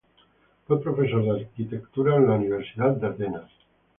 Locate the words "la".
2.25-2.33